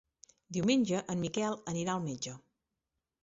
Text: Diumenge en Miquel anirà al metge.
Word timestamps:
Diumenge 0.55 1.01
en 1.15 1.21
Miquel 1.25 1.59
anirà 1.73 1.95
al 1.97 2.03
metge. 2.07 2.35